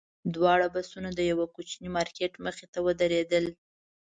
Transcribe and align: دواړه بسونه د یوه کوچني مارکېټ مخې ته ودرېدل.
دواړه 0.35 0.67
بسونه 0.75 1.09
د 1.13 1.19
یوه 1.31 1.45
کوچني 1.55 1.89
مارکېټ 1.97 2.33
مخې 2.45 2.65
ته 2.73 2.79
ودرېدل. 2.85 3.45